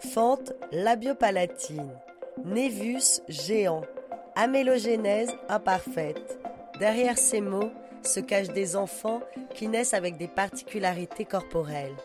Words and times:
Fente 0.00 0.52
labiopalatine, 0.70 1.90
névus 2.44 3.20
géant, 3.28 3.82
amélogénèse 4.36 5.34
imparfaite. 5.48 6.38
Derrière 6.78 7.18
ces 7.18 7.40
mots 7.40 7.72
se 8.02 8.20
cachent 8.20 8.52
des 8.52 8.76
enfants 8.76 9.20
qui 9.54 9.66
naissent 9.66 9.94
avec 9.94 10.16
des 10.16 10.28
particularités 10.28 11.24
corporelles, 11.24 11.96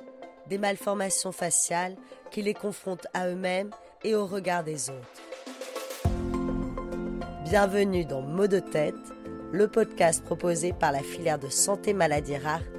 des 0.49 0.57
malformations 0.57 1.31
faciales 1.31 1.95
qui 2.31 2.41
les 2.41 2.55
confrontent 2.55 3.07
à 3.13 3.27
eux-mêmes 3.27 3.69
et 4.03 4.15
au 4.15 4.25
regard 4.25 4.63
des 4.63 4.89
autres. 4.89 5.21
Bienvenue 7.43 8.05
dans 8.05 8.21
Mots 8.21 8.47
de 8.47 8.59
tête, 8.59 8.95
le 9.51 9.67
podcast 9.67 10.23
proposé 10.23 10.73
par 10.73 10.91
la 10.91 11.03
filière 11.03 11.37
de 11.37 11.49
santé 11.49 11.93
Tête 11.93 12.23
Coup. 12.25 12.72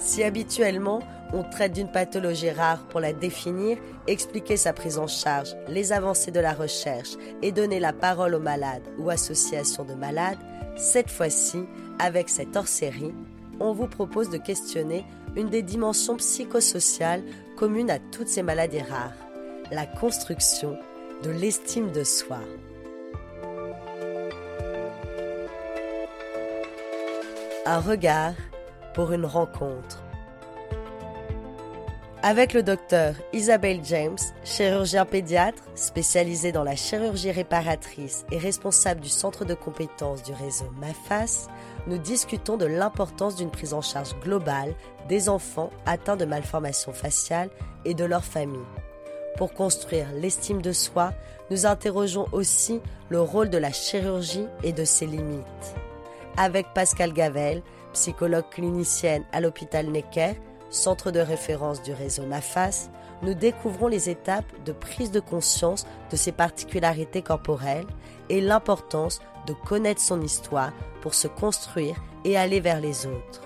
Si 0.00 0.24
habituellement 0.24 1.00
on 1.32 1.44
traite 1.44 1.74
d'une 1.74 1.90
pathologie 1.90 2.50
rare 2.50 2.86
pour 2.88 3.00
la 3.00 3.12
définir, 3.12 3.78
expliquer 4.06 4.56
sa 4.56 4.72
prise 4.72 4.98
en 4.98 5.06
charge, 5.06 5.54
les 5.68 5.92
avancées 5.92 6.32
de 6.32 6.40
la 6.40 6.54
recherche 6.54 7.10
et 7.42 7.52
donner 7.52 7.78
la 7.78 7.92
parole 7.92 8.34
aux 8.34 8.40
malades 8.40 8.82
ou 8.98 9.10
associations 9.10 9.84
de 9.84 9.94
malades, 9.94 10.38
cette 10.76 11.10
fois-ci, 11.10 11.64
avec 11.98 12.28
cette 12.28 12.56
hors-série, 12.56 13.14
on 13.60 13.72
vous 13.72 13.86
propose 13.86 14.30
de 14.30 14.38
questionner 14.38 15.04
une 15.36 15.50
des 15.50 15.62
dimensions 15.62 16.16
psychosociales 16.16 17.22
communes 17.56 17.90
à 17.90 17.98
toutes 17.98 18.28
ces 18.28 18.42
maladies 18.42 18.82
rares, 18.82 19.12
la 19.70 19.86
construction 19.86 20.76
de 21.22 21.30
l'estime 21.30 21.92
de 21.92 22.02
soi. 22.02 22.40
Un 27.66 27.78
regard 27.78 28.32
pour 28.94 29.12
une 29.12 29.26
rencontre. 29.26 30.02
Avec 32.22 32.52
le 32.52 32.62
docteur 32.62 33.14
Isabelle 33.32 33.80
James, 33.82 34.18
chirurgien 34.44 35.06
pédiatre 35.06 35.62
spécialisé 35.74 36.52
dans 36.52 36.64
la 36.64 36.76
chirurgie 36.76 37.30
réparatrice 37.30 38.26
et 38.30 38.36
responsable 38.36 39.00
du 39.00 39.08
centre 39.08 39.46
de 39.46 39.54
compétences 39.54 40.22
du 40.22 40.34
réseau 40.34 40.70
MAFAS, 40.78 41.48
nous 41.86 41.96
discutons 41.96 42.58
de 42.58 42.66
l'importance 42.66 43.36
d'une 43.36 43.50
prise 43.50 43.72
en 43.72 43.80
charge 43.80 44.14
globale 44.20 44.74
des 45.08 45.30
enfants 45.30 45.70
atteints 45.86 46.18
de 46.18 46.26
malformations 46.26 46.92
faciales 46.92 47.48
et 47.86 47.94
de 47.94 48.04
leur 48.04 48.24
famille. 48.24 48.58
Pour 49.38 49.54
construire 49.54 50.06
l'estime 50.12 50.60
de 50.60 50.72
soi, 50.72 51.14
nous 51.50 51.64
interrogeons 51.64 52.26
aussi 52.32 52.82
le 53.08 53.22
rôle 53.22 53.48
de 53.48 53.56
la 53.56 53.72
chirurgie 53.72 54.46
et 54.62 54.74
de 54.74 54.84
ses 54.84 55.06
limites. 55.06 55.74
Avec 56.36 56.66
Pascal 56.74 57.14
Gavel, 57.14 57.62
psychologue 57.92 58.48
clinicienne 58.50 59.24
à 59.32 59.40
l'hôpital 59.40 59.86
Necker, 59.86 60.34
centre 60.70 61.10
de 61.10 61.20
référence 61.20 61.82
du 61.82 61.92
réseau 61.92 62.24
MAFAS, 62.26 62.90
nous 63.22 63.34
découvrons 63.34 63.88
les 63.88 64.08
étapes 64.08 64.50
de 64.64 64.72
prise 64.72 65.10
de 65.10 65.20
conscience 65.20 65.86
de 66.10 66.16
ses 66.16 66.32
particularités 66.32 67.22
corporelles 67.22 67.86
et 68.28 68.40
l'importance 68.40 69.20
de 69.46 69.52
connaître 69.52 70.00
son 70.00 70.22
histoire 70.22 70.72
pour 71.02 71.14
se 71.14 71.28
construire 71.28 71.96
et 72.24 72.36
aller 72.36 72.60
vers 72.60 72.80
les 72.80 73.06
autres. 73.06 73.42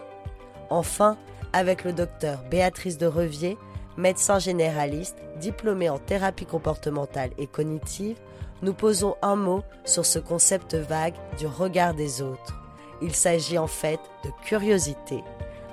Enfin, 0.71 1.17
avec 1.53 1.85
le 1.85 1.93
docteur 1.93 2.43
Béatrice 2.51 2.99
de 2.99 3.07
Revier, 3.07 3.59
médecin 3.97 4.39
généraliste, 4.39 5.19
diplômé 5.39 5.89
en 5.89 5.99
thérapie 5.99 6.47
comportementale 6.47 7.31
et 7.39 7.47
cognitive, 7.47 8.19
nous 8.63 8.75
posons 8.75 9.17
un 9.23 9.37
mot 9.37 9.63
sur 9.85 10.07
ce 10.07 10.19
concept 10.19 10.75
vague 10.75 11.15
du 11.39 11.47
regard 11.47 11.95
des 11.95 12.23
autres. 12.23 12.64
Il 13.03 13.15
s'agit 13.15 13.59
en 13.59 13.67
fait 13.67 14.01
de 14.25 14.31
curiosité, 14.45 15.23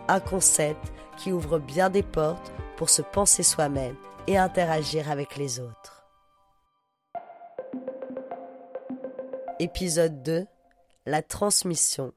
un 0.07 0.19
concept 0.19 0.91
qui 1.17 1.31
ouvre 1.31 1.59
bien 1.59 1.89
des 1.89 2.03
portes 2.03 2.51
pour 2.77 2.89
se 2.89 3.01
penser 3.01 3.43
soi-même 3.43 3.95
et 4.27 4.37
interagir 4.37 5.09
avec 5.11 5.37
les 5.37 5.59
autres. 5.59 6.05
Épisode 9.59 10.23
2 10.23 10.45
La 11.05 11.21
transmission. 11.21 12.13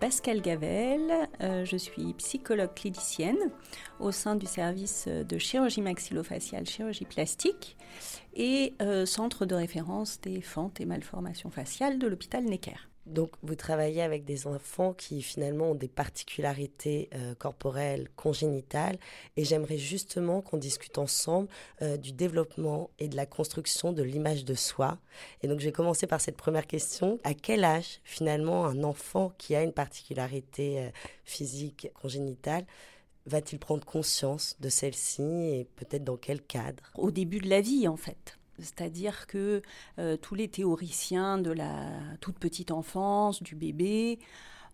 Pascal 0.00 0.40
Gavel, 0.40 1.28
euh, 1.40 1.64
je 1.64 1.76
suis 1.76 2.14
psychologue 2.14 2.72
clinicienne 2.74 3.50
au 3.98 4.12
sein 4.12 4.36
du 4.36 4.46
service 4.46 5.08
de 5.08 5.38
chirurgie 5.38 5.82
maxillofaciale, 5.82 6.66
chirurgie 6.66 7.04
plastique 7.04 7.76
et 8.34 8.74
euh, 8.80 9.06
centre 9.06 9.44
de 9.44 9.56
référence 9.56 10.20
des 10.20 10.40
fentes 10.40 10.80
et 10.80 10.86
malformations 10.86 11.50
faciales 11.50 11.98
de 11.98 12.06
l'hôpital 12.06 12.44
Necker. 12.44 12.88
Donc, 13.08 13.30
vous 13.42 13.54
travaillez 13.54 14.02
avec 14.02 14.24
des 14.24 14.46
enfants 14.46 14.92
qui 14.92 15.22
finalement 15.22 15.70
ont 15.70 15.74
des 15.74 15.88
particularités 15.88 17.08
euh, 17.14 17.34
corporelles 17.34 18.08
congénitales 18.16 18.98
et 19.36 19.44
j'aimerais 19.44 19.78
justement 19.78 20.42
qu'on 20.42 20.58
discute 20.58 20.98
ensemble 20.98 21.48
euh, 21.82 21.96
du 21.96 22.12
développement 22.12 22.90
et 22.98 23.08
de 23.08 23.16
la 23.16 23.26
construction 23.26 23.92
de 23.92 24.02
l'image 24.02 24.44
de 24.44 24.54
soi. 24.54 24.98
Et 25.42 25.48
donc, 25.48 25.60
je 25.60 25.64
vais 25.66 25.72
commencer 25.72 26.06
par 26.06 26.20
cette 26.20 26.36
première 26.36 26.66
question. 26.66 27.18
À 27.24 27.34
quel 27.34 27.64
âge 27.64 28.00
finalement 28.04 28.66
un 28.66 28.84
enfant 28.84 29.32
qui 29.38 29.54
a 29.54 29.62
une 29.62 29.72
particularité 29.72 30.80
euh, 30.80 30.90
physique 31.24 31.90
congénitale 31.94 32.64
va-t-il 33.26 33.58
prendre 33.58 33.84
conscience 33.84 34.56
de 34.60 34.68
celle-ci 34.68 35.22
et 35.22 35.68
peut-être 35.76 36.04
dans 36.04 36.16
quel 36.16 36.40
cadre? 36.40 36.82
Au 36.94 37.10
début 37.10 37.38
de 37.38 37.48
la 37.48 37.60
vie, 37.60 37.86
en 37.86 37.96
fait. 37.96 38.38
C'est-à-dire 38.58 39.26
que 39.26 39.62
euh, 39.98 40.16
tous 40.16 40.34
les 40.34 40.48
théoriciens 40.48 41.38
de 41.38 41.50
la 41.50 41.90
toute 42.20 42.38
petite 42.38 42.70
enfance, 42.70 43.42
du 43.42 43.54
bébé, 43.54 44.18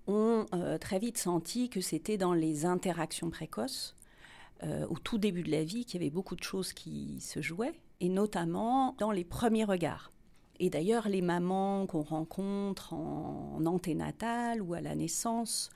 ont 0.06 0.46
euh, 0.54 0.78
très 0.78 0.98
vite 0.98 1.18
senti 1.18 1.68
que 1.68 1.80
c'était 1.80 2.16
dans 2.16 2.34
les 2.34 2.66
interactions 2.66 3.30
précoces, 3.30 3.96
euh, 4.62 4.86
au 4.88 4.98
tout 4.98 5.18
début 5.18 5.42
de 5.42 5.50
la 5.50 5.64
vie, 5.64 5.84
qu'il 5.84 6.00
y 6.00 6.04
avait 6.04 6.10
beaucoup 6.10 6.36
de 6.36 6.42
choses 6.42 6.72
qui 6.72 7.20
se 7.20 7.40
jouaient, 7.42 7.74
et 8.00 8.08
notamment 8.08 8.94
dans 8.98 9.10
les 9.10 9.24
premiers 9.24 9.64
regards. 9.64 10.10
Et 10.60 10.70
d'ailleurs, 10.70 11.08
les 11.08 11.22
mamans 11.22 11.86
qu'on 11.86 12.02
rencontre 12.02 12.92
en, 12.92 13.56
en 13.58 13.66
anténatale 13.66 14.62
ou 14.62 14.74
à 14.74 14.80
la 14.80 14.94
naissance 14.94 15.70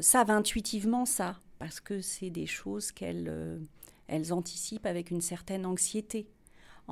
savent 0.00 0.30
intuitivement 0.30 1.04
ça, 1.04 1.40
parce 1.58 1.80
que 1.80 2.00
c'est 2.00 2.30
des 2.30 2.46
choses 2.46 2.92
qu'elles 2.92 3.60
elles 4.06 4.32
anticipent 4.32 4.86
avec 4.86 5.10
une 5.10 5.20
certaine 5.20 5.66
anxiété 5.66 6.26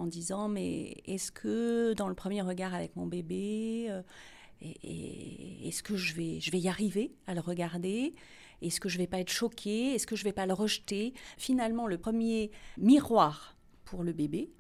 en 0.00 0.06
disant 0.06 0.49
mais 0.49 0.97
est-ce 1.06 1.31
que 1.31 1.93
dans 1.94 2.09
le 2.09 2.15
premier 2.15 2.43
regard 2.43 2.75
avec 2.75 2.97
mon 2.97 3.06
bébé, 3.06 3.87
euh, 3.91 4.03
est-ce 4.62 5.83
que 5.83 5.97
je 5.97 6.15
vais, 6.15 6.41
je 6.41 6.50
vais 6.50 6.59
y 6.59 6.69
arriver 6.69 7.12
à 7.27 7.34
le 7.34 7.41
regarder? 7.41 8.15
Est-ce 8.62 8.81
que 8.81 8.89
je 8.89 8.99
vais 8.99 9.06
pas 9.06 9.21
être 9.21 9.31
choquée? 9.31 9.94
Est-ce 9.94 10.06
que 10.06 10.16
je 10.16 10.25
vais 10.25 10.33
pas 10.33 10.47
le 10.47 10.53
rejeter? 10.53 11.15
Finalement, 11.39 11.87
le 11.87 11.99
premier 11.99 12.50
miroir 12.77 13.56
pour 13.84 14.05
le 14.05 14.12
bébé, 14.12 14.50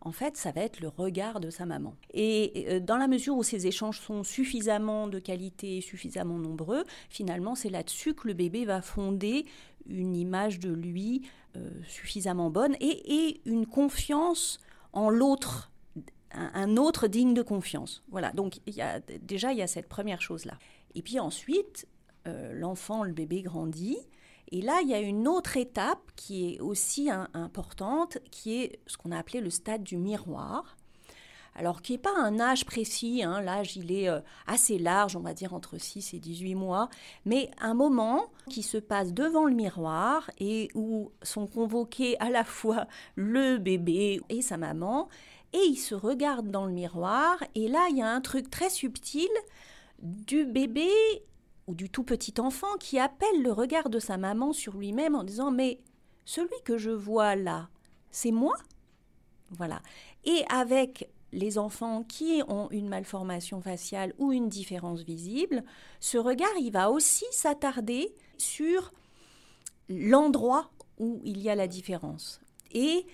en 0.00 0.12
fait, 0.12 0.36
ça 0.36 0.52
va 0.52 0.62
être 0.62 0.80
le 0.80 0.88
regard 0.88 1.40
de 1.40 1.50
sa 1.50 1.66
maman. 1.66 1.94
Et 2.14 2.66
euh, 2.68 2.80
dans 2.80 2.96
la 2.96 3.08
mesure 3.08 3.36
où 3.36 3.42
ces 3.42 3.66
échanges 3.66 4.00
sont 4.00 4.22
suffisamment 4.22 5.08
de 5.08 5.18
qualité, 5.18 5.80
suffisamment 5.80 6.38
nombreux, 6.38 6.84
finalement, 7.08 7.54
c'est 7.54 7.70
là-dessus 7.70 8.14
que 8.14 8.28
le 8.28 8.34
bébé 8.34 8.64
va 8.64 8.80
fonder 8.80 9.44
une 9.88 10.14
image 10.14 10.60
de 10.60 10.70
lui 10.70 11.22
euh, 11.56 11.70
suffisamment 11.88 12.50
bonne 12.50 12.76
et, 12.80 13.40
une 13.46 13.66
confiance 13.66 14.58
en 14.92 15.10
l'autre, 15.10 15.70
un, 16.32 16.76
autre 16.76 17.06
digne 17.06 17.34
de 17.34 17.42
confiance. 17.42 18.02
Voilà, 18.10 18.32
donc 18.32 18.60
y 18.66 18.80
a, 18.80 19.00
déjà, 19.22 19.52
il 19.52 19.58
y 19.58 19.62
a 19.62 19.66
cette 19.66 19.88
première 19.88 20.22
chose-là. 20.22 20.58
Et 20.94 21.02
puis 21.02 21.18
ensuite, 21.20 21.86
euh, 22.26 22.52
l'enfant, 22.54 23.02
le 23.02 23.12
bébé 23.12 23.42
grandit. 23.42 23.98
Et 24.50 24.62
là, 24.62 24.80
il 24.82 24.88
y 24.88 24.94
a 24.94 25.00
une 25.00 25.28
autre 25.28 25.58
étape 25.58 26.00
qui 26.16 26.54
est 26.54 26.60
aussi 26.60 27.10
importante, 27.10 28.16
qui 28.30 28.62
est 28.62 28.80
ce 28.86 28.96
qu'on 28.96 29.12
a 29.12 29.18
appelé 29.18 29.42
le 29.42 29.50
stade 29.50 29.82
du 29.82 29.98
miroir 29.98 30.77
alors 31.58 31.82
qui 31.82 31.92
n'est 31.92 31.98
pas 31.98 32.16
un 32.16 32.38
âge 32.38 32.64
précis, 32.64 33.24
hein, 33.24 33.40
l'âge 33.40 33.76
il 33.76 33.90
est 33.90 34.08
euh, 34.08 34.20
assez 34.46 34.78
large, 34.78 35.16
on 35.16 35.20
va 35.20 35.34
dire 35.34 35.54
entre 35.54 35.76
6 35.76 36.14
et 36.14 36.20
18 36.20 36.54
mois, 36.54 36.88
mais 37.24 37.50
un 37.60 37.74
moment 37.74 38.30
qui 38.48 38.62
se 38.62 38.78
passe 38.78 39.12
devant 39.12 39.44
le 39.44 39.54
miroir 39.54 40.30
et 40.38 40.68
où 40.74 41.10
sont 41.22 41.48
convoqués 41.48 42.16
à 42.20 42.30
la 42.30 42.44
fois 42.44 42.86
le 43.16 43.58
bébé 43.58 44.20
et 44.28 44.40
sa 44.40 44.56
maman, 44.56 45.08
et 45.52 45.58
ils 45.66 45.78
se 45.78 45.96
regardent 45.96 46.50
dans 46.50 46.64
le 46.64 46.72
miroir, 46.72 47.42
et 47.56 47.66
là 47.66 47.88
il 47.90 47.96
y 47.96 48.02
a 48.02 48.08
un 48.08 48.20
truc 48.20 48.50
très 48.50 48.70
subtil 48.70 49.28
du 50.00 50.44
bébé 50.44 50.88
ou 51.66 51.74
du 51.74 51.90
tout 51.90 52.04
petit 52.04 52.34
enfant 52.38 52.76
qui 52.78 53.00
appelle 53.00 53.42
le 53.42 53.50
regard 53.50 53.90
de 53.90 53.98
sa 53.98 54.16
maman 54.16 54.52
sur 54.52 54.76
lui-même 54.76 55.16
en 55.16 55.24
disant 55.24 55.50
mais 55.50 55.80
celui 56.24 56.62
que 56.64 56.78
je 56.78 56.90
vois 56.90 57.34
là, 57.34 57.68
c'est 58.12 58.30
moi? 58.30 58.54
Voilà. 59.50 59.80
Et 60.24 60.44
avec 60.50 61.08
les 61.32 61.58
enfants 61.58 62.04
qui 62.04 62.42
ont 62.48 62.68
une 62.70 62.88
malformation 62.88 63.60
faciale 63.60 64.14
ou 64.18 64.32
une 64.32 64.48
différence 64.48 65.02
visible, 65.02 65.64
ce 66.00 66.18
regard, 66.18 66.56
il 66.58 66.72
va 66.72 66.90
aussi 66.90 67.26
s'attarder 67.30 68.14
sur 68.38 68.92
l'endroit 69.88 70.70
où 70.98 71.20
il 71.24 71.40
y 71.40 71.50
a 71.50 71.54
la 71.54 71.66
différence. 71.66 72.40
Et 72.72 73.06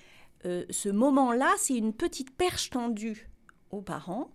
euh, 0.46 0.64
ce 0.70 0.88
moment-là, 0.88 1.52
c'est 1.58 1.76
une 1.76 1.92
petite 1.92 2.36
perche 2.36 2.70
tendue 2.70 3.28
aux 3.70 3.82
parents 3.82 4.30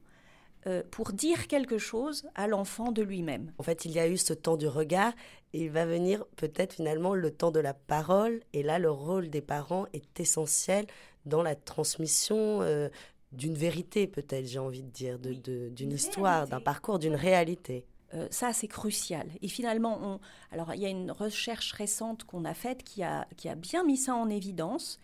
euh, 0.67 0.83
pour 0.91 1.13
dire 1.13 1.47
quelque 1.47 1.77
chose 1.77 2.27
à 2.35 2.47
l'enfant 2.47 2.91
de 2.91 3.01
lui-même. 3.01 3.53
En 3.57 3.63
fait, 3.63 3.85
il 3.85 3.91
y 3.91 3.99
a 3.99 4.07
eu 4.07 4.17
ce 4.17 4.33
temps 4.33 4.57
du 4.57 4.67
regard 4.67 5.13
et 5.53 5.63
il 5.63 5.71
va 5.71 5.85
venir 5.85 6.25
peut-être 6.35 6.73
finalement 6.73 7.13
le 7.13 7.31
temps 7.31 7.51
de 7.51 7.59
la 7.59 7.73
parole. 7.73 8.41
Et 8.53 8.63
là, 8.63 8.77
le 8.77 8.91
rôle 8.91 9.29
des 9.29 9.41
parents 9.41 9.85
est 9.93 10.19
essentiel 10.19 10.85
dans 11.25 11.43
la 11.43 11.55
transmission 11.55 12.61
euh, 12.61 12.89
d'une 13.31 13.55
vérité, 13.55 14.07
peut-être, 14.07 14.47
j'ai 14.47 14.59
envie 14.59 14.83
de 14.83 14.89
dire, 14.89 15.19
d'une 15.19 15.91
histoire, 15.91 16.47
d'un 16.47 16.61
parcours, 16.61 16.99
d'une 16.99 17.15
réalité. 17.15 17.85
Euh, 18.13 18.27
ça, 18.31 18.53
c'est 18.53 18.67
crucial. 18.67 19.27
Et 19.41 19.47
finalement, 19.47 19.99
on... 20.01 20.19
alors 20.51 20.73
il 20.73 20.81
y 20.81 20.85
a 20.85 20.89
une 20.89 21.11
recherche 21.11 21.73
récente 21.73 22.23
qu'on 22.23 22.45
a 22.45 22.53
faite 22.53 22.83
qui 22.83 23.03
a, 23.03 23.27
qui 23.37 23.49
a 23.49 23.55
bien 23.55 23.83
mis 23.83 23.97
ça 23.97 24.15
en 24.15 24.29
évidence 24.29 24.99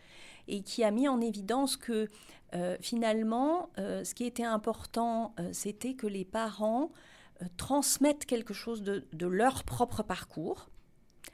et 0.48 0.62
qui 0.62 0.84
a 0.84 0.92
mis 0.92 1.08
en 1.08 1.22
évidence 1.22 1.78
que 1.78 2.08
euh, 2.54 2.78
finalement, 2.80 3.70
euh, 3.78 4.04
ce 4.04 4.16
qui 4.16 4.26
était 4.26 4.44
important, 4.44 5.36
c'était 5.52 5.94
que 5.94 6.08
les 6.08 6.26
parents 6.26 6.92
transmettent 7.58 8.26
quelque 8.26 8.54
chose 8.54 8.82
de, 8.82 9.28
leur 9.28 9.64
propre 9.64 10.04
parcours. 10.04 10.70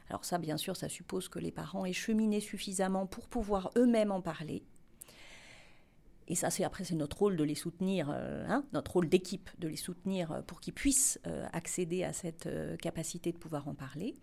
Alors 0.09 0.25
ça, 0.25 0.39
bien 0.39 0.57
sûr, 0.57 0.75
ça 0.75 0.89
suppose 0.89 1.29
que 1.29 1.39
les 1.39 1.51
parents 1.51 1.85
aient 1.85 1.93
cheminé 1.93 2.41
suffisamment 2.41 3.05
pour 3.05 3.27
pouvoir 3.27 3.71
eux-mêmes 3.77 4.11
en 4.11 4.19
parler. 4.19 4.63
Et 6.27 6.35
ça, 6.35 6.49
c'est 6.49 6.63
après, 6.63 6.83
c'est 6.83 6.95
notre 6.95 7.17
rôle 7.17 7.35
de 7.35 7.43
les 7.43 7.55
soutenir, 7.55 8.09
hein, 8.09 8.63
notre 8.73 8.93
rôle 8.93 9.09
d'équipe 9.09 9.49
de 9.59 9.67
les 9.67 9.75
soutenir 9.75 10.43
pour 10.47 10.61
qu'ils 10.61 10.73
puissent 10.73 11.19
accéder 11.51 12.03
à 12.03 12.13
cette 12.13 12.47
capacité 12.81 13.31
de 13.31 13.37
pouvoir 13.37 13.67
en 13.67 13.73
parler. 13.73 14.15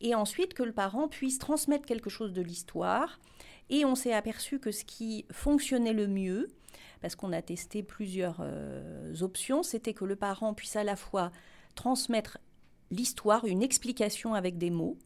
Et 0.00 0.14
ensuite, 0.14 0.54
que 0.54 0.62
le 0.62 0.72
parent 0.72 1.08
puisse 1.08 1.38
transmettre 1.38 1.84
quelque 1.84 2.10
chose 2.10 2.32
de 2.32 2.42
l'histoire 2.42 3.18
et 3.70 3.84
on 3.84 3.94
s'est 3.94 4.12
aperçu 4.12 4.58
que 4.58 4.70
ce 4.70 4.84
qui 4.84 5.24
fonctionnait 5.30 5.92
le 5.92 6.08
mieux, 6.08 6.48
parce 7.00 7.14
qu'on 7.14 7.32
a 7.32 7.40
testé 7.40 7.82
plusieurs 7.82 8.38
euh, 8.40 9.14
options, 9.20 9.62
c'était 9.62 9.94
que 9.94 10.04
le 10.04 10.16
parent 10.16 10.54
puisse 10.54 10.76
à 10.76 10.84
la 10.84 10.96
fois 10.96 11.32
transmettre 11.74 12.38
l'histoire, 12.90 13.46
une 13.46 13.62
explication 13.62 14.34
avec 14.34 14.58
des 14.58 14.70
mots 14.70 14.98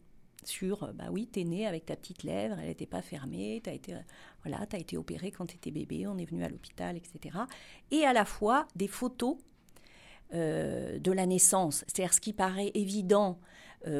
sur, 0.43 0.83
euh, 0.83 0.93
bah 0.93 1.05
oui, 1.11 1.27
t'es 1.27 1.43
né 1.43 1.67
avec 1.67 1.85
ta 1.85 1.95
petite 1.95 2.23
lèvre, 2.23 2.57
elle 2.59 2.67
n'était 2.67 2.85
pas 2.85 3.01
fermée, 3.01 3.61
t'as 3.63 3.73
été, 3.73 3.95
voilà, 4.43 4.65
as 4.71 4.77
été 4.77 4.97
opéré 4.97 5.31
quand 5.31 5.47
t'étais 5.47 5.71
bébé, 5.71 6.07
on 6.07 6.17
est 6.17 6.25
venu 6.25 6.43
à 6.43 6.49
l'hôpital, 6.49 6.97
etc. 6.97 7.37
Et 7.91 8.05
à 8.05 8.13
la 8.13 8.25
fois 8.25 8.67
des 8.75 8.87
photos 8.87 9.37
euh, 10.33 10.99
de 10.99 11.11
la 11.11 11.25
naissance, 11.25 11.83
c'est-à-dire 11.87 12.13
ce 12.13 12.21
qui 12.21 12.33
paraît 12.33 12.71
évident 12.73 13.39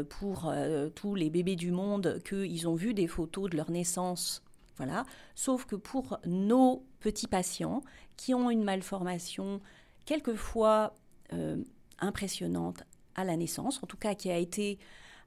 pour 0.10 0.52
tous 0.96 1.14
les 1.14 1.30
bébés 1.30 1.56
du 1.56 1.72
monde 1.72 2.20
qu'ils 2.28 2.68
ont 2.68 2.74
vu 2.74 2.96
des 2.96 3.08
photos 3.08 3.50
de 3.52 3.56
leur 3.56 3.70
naissance 3.70 4.44
voilà. 4.78 5.06
Sauf 5.36 5.66
que 5.66 5.76
pour 5.76 6.20
nos 6.26 6.86
petits 7.00 7.28
patients 7.28 7.82
qui 8.16 8.34
ont 8.34 8.50
une 8.50 8.64
malformation 8.64 9.60
quelquefois 10.06 10.96
euh, 11.34 11.58
impressionnante 12.00 12.84
à 13.16 13.24
la 13.24 13.36
naissance, 13.36 13.82
en 13.84 13.88
tout 13.88 13.98
cas 13.98 14.14
qui 14.16 14.30
a 14.30 14.38
été 14.38 14.78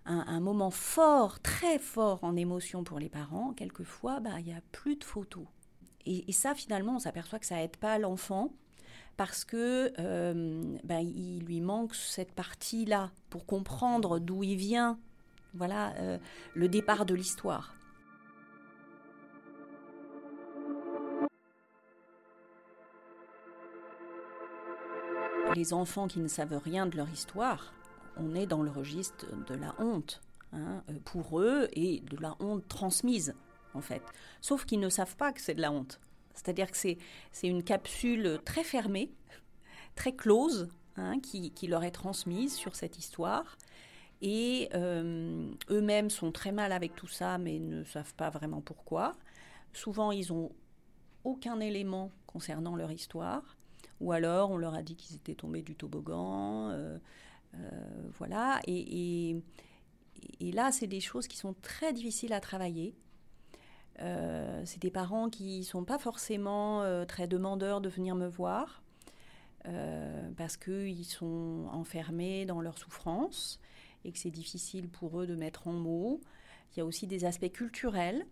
un, 0.07 0.41
moment 0.41 0.71
fort, 0.71 1.41
très 1.41 1.79
fort 1.79 2.19
en 2.23 2.37
émotion 2.37 2.85
pour 2.85 2.99
les 2.99 3.09
parents, 3.09 3.53
quelquefois, 3.53 4.21
bah, 4.21 4.39
il 4.39 4.47
n'y 4.47 4.53
a 4.53 4.61
plus 4.73 4.97
de 4.97 5.05
photos. 5.05 5.45
Et, 6.07 6.33
ça, 6.33 6.55
finalement, 6.55 6.97
on 6.97 6.99
s'aperçoit 6.99 7.39
que 7.39 7.47
ça 7.47 7.63
aide 7.63 7.77
pas 7.77 7.99
l'enfant 7.99 8.51
parce 9.17 9.45
que 9.45 9.93
euh, 9.99 10.77
bah, 10.83 11.01
il 11.01 11.45
lui 11.45 11.61
manque 11.61 11.95
cette 11.95 12.33
partie-là 12.33 13.11
pour 13.29 13.45
comprendre 13.45 14.19
d'où 14.19 14.43
il 14.43 14.57
vient, 14.57 14.99
voilà, 15.55 15.93
euh, 15.97 16.19
le 16.55 16.69
départ 16.69 17.05
de 17.05 17.15
l'histoire. 17.15 17.75
les 25.55 25.73
enfants 25.73 26.07
qui 26.07 26.21
ne 26.21 26.29
savent 26.29 26.61
rien 26.65 26.87
de 26.87 26.97
leur 26.97 27.09
histoire, 27.11 27.73
on 28.17 28.35
est 28.35 28.47
dans 28.47 28.63
le 28.63 28.71
registre 28.71 29.27
de 29.47 29.55
la 29.55 29.75
honte 29.79 30.21
hein, 30.53 30.83
euh, 30.89 30.99
pour 31.05 31.41
eux 31.41 31.69
et 31.73 32.01
de 32.01 32.17
la 32.21 32.37
honte 32.41 32.67
transmise 32.69 33.35
en 33.75 33.81
fait. 33.81 34.03
Sauf 34.41 34.65
qu'ils 34.65 34.81
ne 34.81 34.89
savent 34.89 35.17
pas 35.17 35.33
que 35.33 35.41
c'est 35.41 35.55
de 35.55 35.61
la 35.61 35.73
honte. 35.73 36.01
C'est-à-dire 36.35 36.71
que 36.71 36.77
c'est, 36.77 36.99
une 37.43 37.63
capsule 37.63 38.41
très 38.45 38.65
fermée, 38.65 39.11
très 39.95 40.15
close, 40.15 40.69
hein, 40.97 41.21
qui, 41.21 41.67
leur 41.67 41.85
est 41.85 41.91
transmise 41.91 42.55
sur 42.55 42.75
cette 42.75 42.99
histoire. 42.99 43.59
Et 44.23 44.69
euh, 44.75 45.51
eux-mêmes 45.71 46.11
sont 46.11 46.33
très 46.33 46.53
mal 46.53 46.73
avec 46.73 46.95
tout 46.95 47.09
ça, 47.09 47.39
mais 47.39 47.59
ne 47.59 47.85
savent 47.85 48.15
pas 48.15 48.31
vraiment 48.31 48.61
pourquoi. 48.61 49.17
Souvent, 49.73 50.13
ils 50.13 50.33
n'ont 50.33 50.53
aucun 51.25 51.61
élément 51.61 52.11
concernant 52.27 52.77
leur 52.77 52.93
histoire. 52.93 53.57
Ou 54.01 54.13
alors, 54.13 54.51
on 54.51 54.57
leur 54.57 54.75
a 54.75 54.83
dit 54.83 54.97
qu'ils 54.97 55.17
étaient 55.17 55.35
tombés 55.35 55.63
du 55.63 55.75
toboggan. 55.75 56.71
Euh, 56.71 56.99
voilà. 58.19 58.61
Et, 58.67 59.43
là, 60.41 60.73
c'est 60.73 60.87
des 60.87 61.01
choses 61.01 61.29
qui 61.29 61.37
sont 61.37 61.55
très 61.63 61.93
difficiles 61.93 62.33
à 62.33 62.41
travailler. 62.41 62.95
Euh, 64.01 64.63
c'est 64.65 64.81
des 64.81 64.91
parents 64.91 65.29
qui 65.29 65.65
sont 65.65 65.85
pas 65.85 65.99
forcément 65.99 66.85
très 67.07 67.27
demandeurs 67.27 67.81
de 67.81 67.89
venir 67.89 68.15
me 68.15 68.27
voir. 68.27 68.83
parce 70.37 70.57
qu'ils 70.57 71.05
sont 71.05 71.67
enfermés 71.73 72.47
dans 72.47 72.61
leur 72.61 72.79
souffrance 72.79 73.61
et 74.05 74.13
que 74.13 74.19
c'est 74.19 74.31
difficile 74.31 74.89
pour 74.89 75.21
eux 75.21 75.27
de 75.27 75.35
mettre 75.35 75.69
en 75.69 75.73
mots. 75.73 76.21
Il 76.73 76.79
y 76.79 76.83
a 76.83 76.85
aussi 76.85 77.07
des 77.07 77.25
aspects 77.25 77.53
culturels 77.53 78.27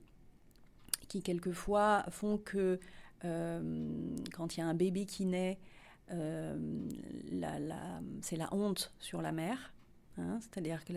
qui 1.09 1.23
quelquefois 1.23 2.05
font 2.11 2.39
que 2.39 2.79
euh, 3.25 4.17
quand 4.33 4.57
il 4.57 4.61
y 4.61 4.63
a 4.63 4.67
un 4.67 4.75
bébé 4.75 5.07
qui 5.07 5.27
naît, 5.27 5.59
euh, 6.11 6.57
c'est 8.23 8.37
la 8.37 8.53
honte 8.53 8.93
sur 8.99 9.23
la 9.23 9.33
mère. 9.33 9.73
Hein, 10.17 10.41
c'est-à-dire 10.41 10.85
que 10.85 10.93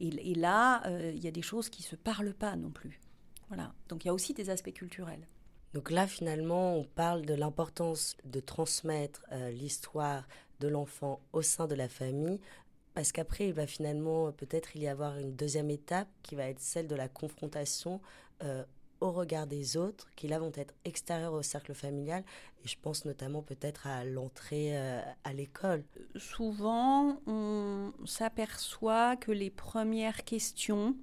et, 0.00 0.34
là, 0.34 0.86
euh, 0.86 1.12
il 1.14 1.24
y 1.24 1.26
a 1.26 1.32
des 1.32 1.42
choses 1.42 1.68
qui 1.68 1.82
se 1.82 1.96
parlent 1.96 2.34
pas 2.34 2.54
non 2.56 2.70
plus. 2.70 3.00
Voilà. 3.48 3.72
Donc 3.88 4.04
il 4.04 4.08
y 4.08 4.10
a 4.10 4.14
aussi 4.14 4.34
des 4.34 4.50
aspects 4.50 4.72
culturels. 4.72 5.26
Donc 5.74 5.90
là, 5.90 6.06
finalement, 6.06 6.76
on 6.76 6.84
parle 6.84 7.26
de 7.26 7.34
l'importance 7.34 8.16
de 8.24 8.40
transmettre 8.40 9.22
l'histoire 9.50 10.26
de 10.60 10.68
l'enfant 10.68 11.20
au 11.32 11.42
sein 11.42 11.66
de 11.66 11.74
la 11.74 11.88
famille, 11.88 12.40
parce 12.94 13.12
qu'après, 13.12 13.48
il 13.48 13.52
va 13.52 13.66
finalement 13.66 14.32
peut-être 14.32 14.74
y 14.74 14.88
avoir 14.88 15.18
une 15.18 15.36
deuxième 15.36 15.70
étape 15.70 16.08
qui 16.22 16.34
va 16.34 16.44
être 16.48 16.60
celle 16.60 16.86
de 16.86 16.94
la 16.94 17.08
confrontation 17.08 18.00
au 19.00 19.10
regard 19.12 19.46
des 19.46 19.76
autres 19.76 20.08
qui 20.16 20.28
là 20.28 20.38
vont 20.38 20.52
être 20.54 20.74
extérieurs 20.84 21.32
au 21.32 21.42
cercle 21.42 21.74
familial 21.74 22.24
et 22.64 22.68
je 22.68 22.76
pense 22.80 23.04
notamment 23.04 23.42
peut-être 23.42 23.86
à 23.86 24.04
l'entrée 24.04 24.76
euh, 24.76 25.00
à 25.24 25.32
l'école. 25.32 25.84
Souvent 26.16 27.20
on 27.26 27.92
s'aperçoit 28.04 29.16
que 29.16 29.32
les 29.32 29.50
premières 29.50 30.24
questions 30.24 30.96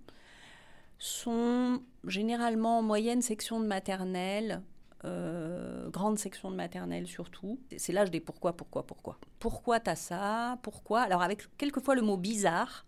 sont 0.97 1.81
généralement 2.05 2.79
en 2.79 2.81
moyenne 2.81 3.21
section 3.21 3.59
de 3.59 3.67
maternelle, 3.67 4.61
euh, 5.05 5.89
grande 5.89 6.17
section 6.17 6.49
de 6.49 6.55
maternelle 6.55 7.07
surtout. 7.07 7.59
C'est 7.77 7.91
l'âge 7.91 8.09
des 8.09 8.21
pourquoi, 8.21 8.53
pourquoi, 8.53 8.83
pourquoi. 8.83 9.17
Pourquoi 9.39 9.79
t'as 9.79 9.95
ça? 9.95 10.57
Pourquoi? 10.63 11.01
Alors 11.01 11.21
avec 11.21 11.41
quelquefois 11.57 11.95
le 11.95 12.01
mot 12.01 12.17
bizarre, 12.17 12.85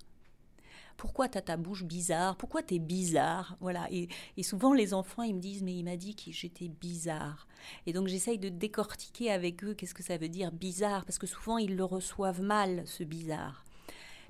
pourquoi 0.97 1.27
t'as 1.27 1.41
ta 1.41 1.57
bouche 1.57 1.83
bizarre? 1.83 2.37
Pourquoi 2.37 2.63
t'es 2.63 2.79
bizarre? 2.79 3.57
Voilà. 3.59 3.87
Et, 3.91 4.07
souvent, 4.43 4.73
les 4.73 4.93
enfants, 4.93 5.23
ils 5.23 5.35
me 5.35 5.41
disent, 5.41 5.63
mais 5.63 5.75
il 5.75 5.83
m'a 5.83 5.97
dit 5.97 6.15
que 6.15 6.31
j'étais 6.31 6.69
bizarre. 6.69 7.47
Et 7.85 7.93
donc, 7.93 8.07
j'essaye 8.07 8.37
de 8.37 8.49
décortiquer 8.49 9.31
avec 9.31 9.63
eux 9.63 9.73
qu'est-ce 9.73 9.93
que 9.93 10.03
ça 10.03 10.17
veut 10.17 10.29
dire 10.29 10.51
bizarre, 10.51 11.05
parce 11.05 11.17
que 11.17 11.27
souvent, 11.27 11.57
ils 11.57 11.75
le 11.75 11.83
reçoivent 11.83 12.41
mal, 12.41 12.83
ce 12.85 13.03
bizarre. 13.03 13.65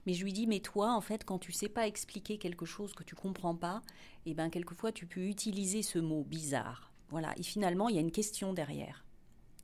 Mais 0.05 0.13
je 0.13 0.23
lui 0.23 0.33
dis, 0.33 0.47
mais 0.47 0.59
toi, 0.59 0.93
en 0.93 1.01
fait, 1.01 1.23
quand 1.23 1.39
tu 1.39 1.51
sais 1.51 1.69
pas 1.69 1.87
expliquer 1.87 2.37
quelque 2.37 2.65
chose 2.65 2.93
que 2.93 3.03
tu 3.03 3.15
comprends 3.15 3.55
pas, 3.55 3.81
et 4.25 4.31
eh 4.31 4.33
ben, 4.33 4.49
quelquefois, 4.49 4.91
tu 4.91 5.05
peux 5.05 5.21
utiliser 5.21 5.83
ce 5.83 5.99
mot 5.99 6.23
bizarre. 6.23 6.91
Voilà. 7.09 7.33
Et 7.37 7.43
finalement, 7.43 7.89
il 7.89 7.95
y 7.95 7.99
a 7.99 8.01
une 8.01 8.11
question 8.11 8.53
derrière. 8.53 9.04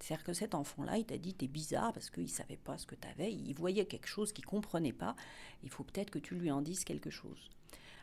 C'est-à-dire 0.02 0.26
que 0.26 0.34
cet 0.34 0.56
enfant-là, 0.56 0.98
il 0.98 1.06
t'a 1.06 1.18
dit 1.18 1.34
t'es 1.34 1.48
bizarre 1.48 1.94
parce 1.94 2.10
qu'il 2.10 2.24
ne 2.24 2.30
savait 2.30 2.58
pas 2.58 2.78
ce 2.78 2.86
que 2.86 2.96
tu 2.96 3.08
avais, 3.08 3.32
il 3.32 3.54
voyait 3.54 3.86
quelque 3.86 4.08
chose 4.08 4.34
qu'il 4.34 4.46
ne 4.46 4.50
comprenait 4.50 4.94
pas. 4.94 5.16
Il 5.64 5.70
faut 5.70 5.84
peut-être 5.84 6.10
que 6.10 6.20
tu 6.20 6.36
lui 6.36 6.52
en 6.52 6.62
dises 6.62 6.84
quelque 6.84 7.10
chose. 7.10 7.50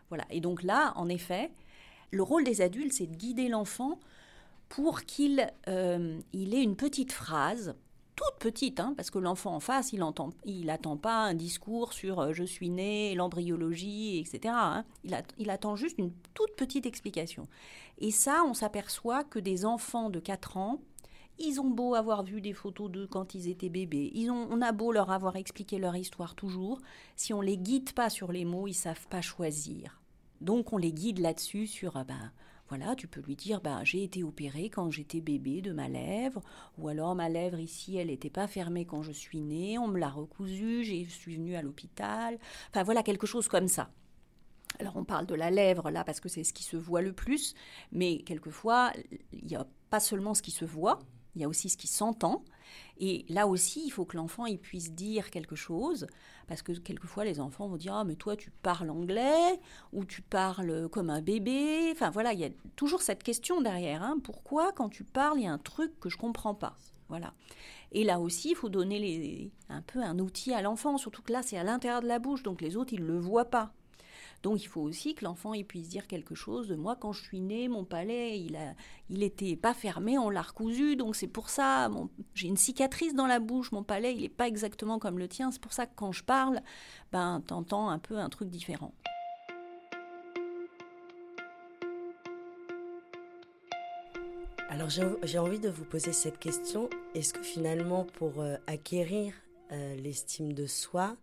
Voilà. 0.08 0.24
Et 0.30 0.40
donc 0.40 0.62
là, 0.62 0.92
en 0.96 1.08
effet, 1.08 1.50
le 2.10 2.22
rôle 2.22 2.44
des 2.44 2.60
adultes, 2.60 2.92
c'est 2.92 3.06
de 3.06 3.16
guider 3.16 3.48
l'enfant 3.48 3.98
pour 4.68 5.02
qu'il 5.02 5.50
euh, 5.68 6.18
il 6.32 6.54
ait 6.54 6.62
une 6.62 6.76
petite 6.76 7.12
phrase, 7.12 7.74
toute 8.14 8.38
petite, 8.38 8.80
hein, 8.80 8.94
parce 8.96 9.10
que 9.10 9.18
l'enfant 9.18 9.54
en 9.54 9.60
face, 9.60 9.92
il 9.92 10.00
n'attend 10.00 10.30
il 10.44 10.70
attend 10.70 10.96
pas 10.96 11.24
un 11.24 11.34
discours 11.34 11.92
sur 11.92 12.20
euh, 12.20 12.32
je 12.32 12.44
suis 12.44 12.70
né, 12.70 13.14
l'embryologie, 13.14 14.18
etc. 14.18 14.54
Hein. 14.56 14.84
Il, 15.04 15.16
il 15.38 15.50
attend 15.50 15.76
juste 15.76 15.98
une 15.98 16.12
toute 16.34 16.54
petite 16.56 16.86
explication. 16.86 17.48
Et 17.98 18.10
ça, 18.10 18.44
on 18.46 18.54
s'aperçoit 18.54 19.24
que 19.24 19.38
des 19.38 19.64
enfants 19.64 20.10
de 20.10 20.20
4 20.20 20.56
ans, 20.56 20.78
ils 21.38 21.60
ont 21.60 21.70
beau 21.70 21.94
avoir 21.94 22.22
vu 22.22 22.40
des 22.40 22.52
photos 22.52 22.90
d'eux 22.90 23.06
quand 23.06 23.34
ils 23.34 23.48
étaient 23.48 23.68
bébés, 23.68 24.10
ils 24.14 24.30
ont, 24.30 24.48
on 24.50 24.60
a 24.60 24.72
beau 24.72 24.92
leur 24.92 25.10
avoir 25.10 25.36
expliqué 25.36 25.78
leur 25.78 25.96
histoire 25.96 26.34
toujours, 26.34 26.80
si 27.16 27.32
on 27.32 27.40
les 27.40 27.56
guide 27.56 27.92
pas 27.92 28.10
sur 28.10 28.32
les 28.32 28.44
mots, 28.44 28.66
ils 28.66 28.74
savent 28.74 29.06
pas 29.08 29.20
choisir. 29.20 30.00
Donc 30.40 30.72
on 30.72 30.76
les 30.76 30.92
guide 30.92 31.18
là-dessus 31.18 31.66
sur, 31.66 31.96
ah 31.96 32.04
ben, 32.04 32.32
Voilà, 32.68 32.94
tu 32.94 33.08
peux 33.08 33.20
lui 33.20 33.36
dire, 33.36 33.60
ben, 33.60 33.82
j'ai 33.82 34.04
été 34.04 34.22
opérée 34.22 34.70
quand 34.70 34.90
j'étais 34.90 35.20
bébé 35.20 35.62
de 35.62 35.72
ma 35.72 35.88
lèvre, 35.88 36.42
ou 36.76 36.88
alors 36.88 37.14
ma 37.14 37.28
lèvre 37.28 37.58
ici, 37.58 37.96
elle 37.96 38.08
n'était 38.08 38.30
pas 38.30 38.46
fermée 38.46 38.84
quand 38.84 39.02
je 39.02 39.12
suis 39.12 39.40
née, 39.40 39.78
on 39.78 39.88
me 39.88 39.98
l'a 39.98 40.10
recousue, 40.10 40.84
je 40.84 41.10
suis 41.10 41.36
venue 41.36 41.56
à 41.56 41.62
l'hôpital. 41.62 42.38
Enfin 42.70 42.82
voilà, 42.82 43.02
quelque 43.02 43.26
chose 43.26 43.48
comme 43.48 43.68
ça. 43.68 43.90
Alors 44.78 44.96
on 44.96 45.04
parle 45.04 45.26
de 45.26 45.34
la 45.34 45.50
lèvre 45.50 45.90
là 45.90 46.04
parce 46.04 46.20
que 46.20 46.28
c'est 46.28 46.44
ce 46.44 46.52
qui 46.52 46.62
se 46.62 46.76
voit 46.76 47.02
le 47.02 47.12
plus, 47.12 47.54
mais 47.90 48.18
quelquefois, 48.18 48.92
il 49.32 49.46
n'y 49.46 49.56
a 49.56 49.66
pas 49.90 49.98
seulement 49.98 50.34
ce 50.34 50.42
qui 50.42 50.50
se 50.50 50.64
voit, 50.64 51.00
il 51.38 51.42
y 51.42 51.44
a 51.44 51.48
aussi 51.48 51.68
ce 51.68 51.76
qui 51.76 51.86
s'entend. 51.86 52.44
Et 52.98 53.24
là 53.28 53.46
aussi, 53.46 53.82
il 53.86 53.90
faut 53.90 54.04
que 54.04 54.16
l'enfant 54.16 54.44
il 54.46 54.58
puisse 54.58 54.92
dire 54.92 55.30
quelque 55.30 55.54
chose, 55.54 56.08
parce 56.48 56.62
que 56.62 56.72
quelquefois 56.72 57.24
les 57.24 57.38
enfants 57.38 57.68
vont 57.68 57.76
dire 57.76 57.94
ah 57.94 58.04
mais 58.04 58.16
toi 58.16 58.36
tu 58.36 58.50
parles 58.50 58.90
anglais 58.90 59.60
ou 59.92 60.04
tu 60.04 60.20
parles 60.20 60.88
comme 60.88 61.08
un 61.08 61.22
bébé. 61.22 61.90
Enfin 61.92 62.10
voilà, 62.10 62.32
il 62.32 62.40
y 62.40 62.44
a 62.44 62.50
toujours 62.74 63.02
cette 63.02 63.22
question 63.22 63.60
derrière. 63.60 64.02
Hein. 64.02 64.18
Pourquoi 64.22 64.72
quand 64.72 64.88
tu 64.88 65.04
parles 65.04 65.38
il 65.38 65.44
y 65.44 65.46
a 65.46 65.52
un 65.52 65.58
truc 65.58 65.98
que 66.00 66.08
je 66.08 66.18
comprends 66.18 66.54
pas? 66.54 66.76
Voilà. 67.08 67.32
Et 67.92 68.04
là 68.04 68.18
aussi, 68.18 68.50
il 68.50 68.54
faut 68.54 68.68
donner 68.68 69.50
un 69.70 69.80
peu 69.80 70.02
un 70.02 70.18
outil 70.18 70.52
à 70.52 70.60
l'enfant, 70.60 70.98
surtout 70.98 71.22
que 71.22 71.32
là 71.32 71.42
c'est 71.42 71.56
à 71.56 71.64
l'intérieur 71.64 72.02
de 72.02 72.08
la 72.08 72.18
bouche, 72.18 72.42
donc 72.42 72.60
les 72.60 72.76
autres 72.76 72.92
ils 72.92 73.04
le 73.04 73.18
voient 73.18 73.46
pas. 73.50 73.72
Donc 74.42 74.62
il 74.62 74.66
faut 74.66 74.80
aussi 74.80 75.14
que 75.14 75.24
l'enfant 75.24 75.52
puisse 75.66 75.88
dire 75.88 76.06
quelque 76.06 76.34
chose 76.34 76.68
de 76.68 76.76
moi 76.76 76.96
quand 76.96 77.12
je 77.12 77.22
suis 77.22 77.40
née, 77.40 77.68
mon 77.68 77.84
palais 77.84 78.40
il 78.40 78.56
a, 78.56 78.74
était 79.24 79.56
pas 79.56 79.74
fermé, 79.74 80.18
on 80.18 80.30
l'a 80.30 80.42
recousu, 80.42 80.96
donc 80.96 81.16
c'est 81.16 81.26
pour 81.26 81.50
ça, 81.50 81.90
j'ai 82.34 82.48
une 82.48 82.56
cicatrice 82.56 83.14
dans 83.14 83.26
la 83.26 83.40
bouche, 83.40 83.72
mon 83.72 83.82
palais 83.82 84.14
il 84.14 84.22
n'est 84.22 84.28
pas 84.28 84.46
exactement 84.46 84.98
comme 84.98 85.18
le 85.18 85.28
tien, 85.28 85.50
c'est 85.50 85.60
pour 85.60 85.72
ça 85.72 85.86
que 85.86 85.94
quand 85.96 86.12
je 86.12 86.22
parle, 86.22 86.60
ben 87.10 87.42
t'entends 87.46 87.88
un 87.88 87.98
peu 87.98 88.18
un 88.18 88.28
truc 88.28 88.48
différent. 88.48 88.92
Alors 94.70 94.90
j'ai 94.90 95.38
envie 95.38 95.58
de 95.58 95.70
vous 95.70 95.84
poser 95.84 96.12
cette 96.12 96.38
question. 96.38 96.88
Est-ce 97.14 97.32
que 97.32 97.42
finalement 97.42 98.04
pour 98.04 98.40
euh, 98.40 98.56
acquérir 98.66 99.32
euh, 99.72 99.96
l'estime 99.96 100.52
de 100.52 100.66
soi, 100.66 101.16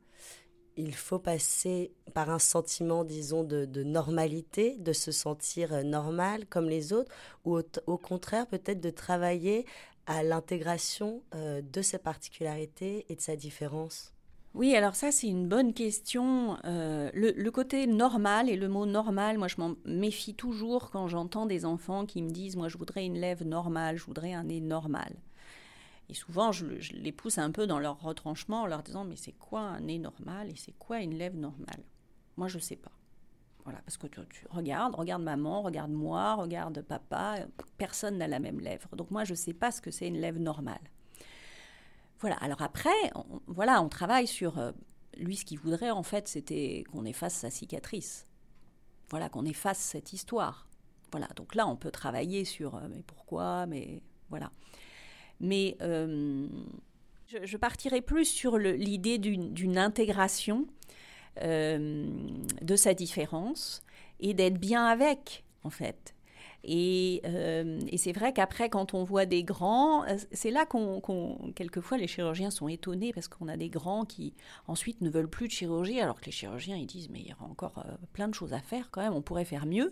il 0.78 0.94
faut 0.94 1.20
passer 1.20 1.92
par 2.14 2.30
un 2.30 2.40
sentiment, 2.40 3.04
disons, 3.04 3.44
de, 3.44 3.84
normalité, 3.84 4.76
de 4.78 4.94
se 4.94 5.12
sentir 5.12 5.74
euh, 5.74 5.84
normal 5.84 6.46
comme 6.48 6.70
les 6.70 6.94
autres, 6.94 7.12
ou 7.46 7.60
au, 7.88 7.98
contraire 7.98 8.48
peut-être 8.48 8.82
de 8.82 8.90
travailler 8.90 9.66
à 10.06 10.24
l'intégration 10.24 11.24
euh, 11.34 11.62
de 11.62 11.82
ses 11.82 11.98
particularités 11.98 13.06
et 13.10 13.16
de 13.16 13.22
sa 13.22 13.36
différence 13.36 14.12
oui, 14.56 14.74
alors 14.74 14.96
ça 14.96 15.12
c'est 15.12 15.28
une 15.28 15.50
bonne 15.50 15.74
question. 15.74 16.56
Euh, 16.64 17.12
le, 17.14 17.50
côté 17.52 17.88
normal 17.88 18.50
et 18.50 18.56
le 18.56 18.70
mot 18.70 18.86
normal, 18.86 19.38
moi 19.38 19.50
je 19.50 19.58
m'en 19.58 19.76
méfie 19.84 20.34
toujours 20.34 20.92
quand 20.92 21.10
j'entends 21.10 21.46
des 21.46 21.66
enfants 21.66 22.06
qui 22.06 22.22
me 22.22 22.30
disent 22.30 22.56
moi 22.56 22.70
je 22.70 22.78
voudrais 22.78 23.06
une 23.06 23.20
lèvre 23.20 23.44
normale, 23.44 23.98
je 23.98 24.06
voudrais 24.06 24.32
un 24.32 24.46
nez 24.46 24.62
normal. 24.62 25.14
Et 26.10 26.14
souvent, 26.14 26.52
je, 26.52 26.66
les 26.94 27.12
pousse 27.12 27.38
un 27.38 27.52
peu 27.52 27.68
dans 27.68 27.80
leur 27.80 28.00
retranchement 28.02 28.64
en 28.64 28.66
leur 28.68 28.84
disant 28.84 29.06
Mais 29.06 29.16
c'est 29.16 29.34
quoi 29.34 29.62
un 29.62 29.82
nez 29.82 30.00
normal 30.00 30.50
et 30.50 30.56
c'est 30.56 30.78
quoi 30.78 31.00
une 31.00 31.16
lèvre 31.16 31.38
normale? 31.38 31.84
Moi, 32.38 32.48
je 32.48 32.58
ne 32.58 32.62
sais 32.62 32.76
pas. 32.76 32.92
Voilà, 33.64 33.80
parce 33.82 33.98
que 33.98 34.06
tu, 34.06 34.22
regardes, 34.52 34.94
regarde 34.94 35.24
maman, 35.24 35.64
regarde 35.64 35.92
moi, 35.92 36.36
regarde 36.36 36.82
papa, 36.84 37.38
personne 37.78 38.20
n'a 38.20 38.28
la 38.28 38.40
même 38.40 38.60
lèvre. 38.60 38.96
Donc 38.96 39.10
moi, 39.10 39.24
je 39.24 39.32
ne 39.32 39.38
sais 39.38 39.54
pas 39.54 39.72
ce 39.72 39.82
que 39.82 39.90
c'est 39.90 40.08
une 40.08 40.20
lèvre 40.20 40.40
normale. 40.40 40.92
Voilà, 42.20 42.36
alors 42.38 42.62
après, 42.62 42.92
on, 43.16 43.42
voilà, 43.48 43.82
on 43.82 43.90
travaille 43.90 44.28
sur... 44.28 44.60
Euh, 44.60 44.72
lui, 45.18 45.36
ce 45.36 45.46
qu'il 45.46 45.58
voudrait, 45.58 45.90
en 45.90 46.04
fait, 46.04 46.28
c'était 46.28 46.84
qu'on 46.92 47.06
efface 47.06 47.34
sa 47.34 47.50
cicatrice. 47.50 48.28
Voilà, 49.10 49.30
qu'on 49.30 49.46
efface 49.46 49.80
cette 49.80 50.14
histoire. 50.14 50.68
Voilà, 51.12 51.28
donc 51.36 51.56
là, 51.56 51.68
on 51.68 51.76
peut 51.76 51.92
travailler 51.92 52.46
sur 52.46 52.76
euh, 52.76 52.88
mais 52.90 53.02
pourquoi, 53.02 53.66
mais 53.66 54.04
voilà. 54.30 54.52
Mais 55.40 55.78
euh, 55.82 56.48
je, 57.28 57.58
partirai 57.58 58.02
plus 58.02 58.26
sur 58.26 58.58
l'idée 58.58 59.18
d'une 59.18 59.78
intégration 59.78 60.66
euh, 61.42 62.08
de 62.62 62.76
sa 62.76 62.94
différence 62.94 63.84
et 64.20 64.34
d'être 64.34 64.58
bien 64.58 64.86
avec, 64.86 65.44
en 65.64 65.70
fait. 65.70 66.14
Et, 66.68 67.22
euh, 67.26 67.80
et 67.90 67.98
c'est 67.98 68.12
vrai 68.12 68.34
qu'après, 68.34 68.70
quand 68.70 68.96
on 68.96 69.04
voit 69.04 69.28
des 69.28 69.44
grands, 69.44 70.04
c'est 70.32 70.50
là 70.50 70.66
qu'on, 70.66 71.00
quelquefois, 71.54 71.98
les 71.98 72.08
chirurgiens 72.08 72.50
sont 72.50 72.68
étonnés 72.68 73.14
parce 73.14 73.28
qu'on 73.28 73.48
a 73.48 73.58
des 73.58 73.70
grands 73.70 74.04
qui 74.04 74.34
ensuite 74.68 75.02
ne 75.02 75.10
veulent 75.12 75.30
plus 75.30 75.48
de 75.48 75.52
chirurgie, 75.52 76.00
alors 76.00 76.20
que 76.20 76.26
les 76.26 76.32
chirurgiens 76.32 76.76
ils 76.76 76.88
disent 76.88 77.10
mais 77.12 77.20
il 77.20 77.28
y 77.28 77.34
aura 77.34 77.46
encore 77.46 77.86
plein 78.14 78.28
de 78.28 78.34
choses 78.34 78.54
à 78.54 78.62
faire 78.62 78.90
quand 78.90 79.02
même, 79.02 79.14
on 79.14 79.22
pourrait 79.22 79.46
faire 79.46 79.68
mieux. 79.68 79.92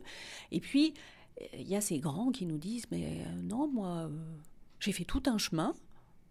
Et 0.52 0.60
puis 0.60 0.96
il 1.54 1.68
y 1.68 1.76
a 1.76 1.82
ces 1.82 2.00
grands 2.00 2.32
qui 2.32 2.48
nous 2.48 2.58
disent 2.58 2.86
mais 2.90 3.20
non 3.44 3.68
moi 3.68 4.10
j'ai 4.84 4.92
fait 4.92 5.06
tout 5.06 5.24
un 5.28 5.38
chemin, 5.38 5.74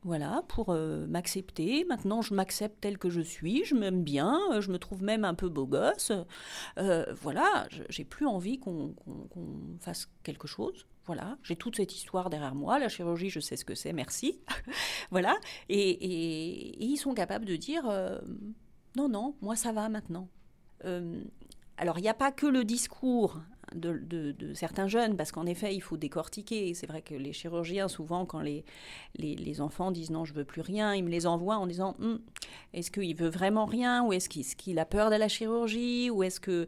voilà, 0.05 0.43
pour 0.49 0.71
euh, 0.71 1.07
m'accepter. 1.07 1.87
Maintenant, 1.89 2.21
je 2.21 2.35
m'accepte 2.35 2.83
tel 2.83 2.99
que 2.99 3.09
je 3.09 3.23
suis, 3.23 3.65
je 3.65 3.75
m'aime 3.75 4.03
bien, 4.05 4.39
euh, 4.53 4.61
je 4.61 4.71
me 4.71 4.79
trouve 4.79 5.03
même 5.03 5.25
un 5.25 5.33
peu 5.33 5.49
beau 5.49 5.67
gosse. 5.67 6.13
Euh, 6.77 7.07
voilà, 7.23 7.67
j'ai 7.89 8.05
plus 8.05 8.27
envie 8.27 8.59
qu'on 8.59 8.95
fasse 9.81 10.11
quelque 10.23 10.47
chose. 10.47 10.87
Voilà, 11.07 11.39
j'ai 11.43 11.57
toute 11.57 11.77
cette 11.77 11.95
histoire 11.95 12.29
derrière 12.29 12.55
moi. 12.55 12.79
La 12.79 12.91
chirurgie, 12.91 13.31
je 13.31 13.41
sais 13.41 13.57
ce 13.57 13.65
que 13.65 13.75
c'est, 13.75 13.95
merci. 13.95 14.39
voilà, 15.11 15.39
et, 15.71 16.85
ils 16.85 16.99
sont 16.99 17.15
capables 17.15 17.47
de 17.47 17.57
dire 17.57 17.85
non, 18.97 19.09
non, 19.09 19.35
moi 19.41 19.57
ça 19.57 19.73
va 19.73 19.89
maintenant. 19.89 20.29
alors, 21.79 21.99
il 21.99 22.03
n'y 22.03 22.09
a 22.09 22.15
pas 22.15 22.33
que 22.33 22.47
le 22.47 22.65
discours 22.65 23.41
de, 23.79 24.55
certains 24.55 24.89
jeunes, 24.89 25.17
parce 25.17 25.33
qu'en 25.33 25.47
effet, 25.47 25.75
il 25.75 25.81
faut 25.81 25.97
décortiquer. 25.97 26.75
C'est 26.75 26.87
vrai 26.87 27.03
que 27.03 27.15
les 27.15 27.33
chirurgiens, 27.33 27.89
souvent, 27.89 28.27
quand 28.27 28.41
les, 28.41 28.65
les, 29.17 29.61
enfants 29.61 29.91
disent 29.91 30.11
non, 30.11 30.25
je 30.25 30.35
veux 30.35 30.45
plus 30.45 30.63
rien, 30.63 30.95
ils 30.95 31.05
me 31.05 31.11
les 31.11 31.27
envoient 31.27 31.57
en 31.57 31.67
disant 31.67 31.97
hum, 32.01 32.21
est-ce 32.75 32.91
qu'il 32.91 33.15
veut 33.17 33.29
vraiment 33.29 33.67
rien, 33.67 34.05
ou 34.05 34.13
est-ce 34.13 34.29
qu'il 34.29 34.79
a 34.79 34.85
peur 34.85 35.11
de 35.11 35.17
la 35.17 35.29
chirurgie, 35.29 36.11
ou 36.11 36.23
est-ce 36.23 36.41
que 36.41 36.67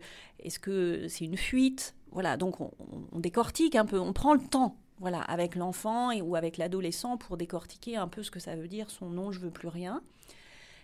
c'est 1.08 1.24
une 1.24 1.36
fuite? 1.36 1.94
Voilà, 2.12 2.36
donc 2.36 2.60
on, 2.60 2.70
décortique 3.18 3.74
un 3.74 3.84
peu, 3.84 3.98
on 3.98 4.12
prend 4.12 4.34
le 4.34 4.40
temps 4.40 4.76
voilà, 5.00 5.20
avec 5.22 5.56
l'enfant 5.56 6.12
ou 6.20 6.36
avec 6.36 6.56
l'adolescent 6.56 7.16
pour 7.16 7.36
décortiquer 7.36 7.96
un 7.96 8.06
peu 8.06 8.22
ce 8.22 8.30
que 8.30 8.38
ça 8.38 8.54
veut 8.54 8.68
dire 8.68 8.90
son 8.90 9.10
non, 9.10 9.32
je 9.32 9.40
veux 9.40 9.50
plus 9.50 9.68
rien. 9.68 10.00